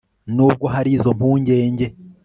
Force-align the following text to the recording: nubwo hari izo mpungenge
nubwo 0.35 0.65
hari 0.73 0.89
izo 0.97 1.09
mpungenge 1.19 1.85